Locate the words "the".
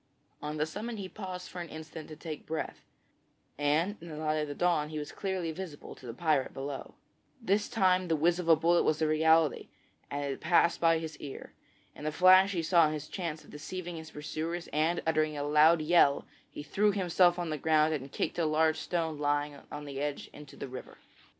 0.57-0.65, 4.09-4.15, 4.47-4.55, 6.07-6.13, 8.07-8.15, 8.47-8.55, 17.51-17.59, 19.85-20.01, 20.55-20.67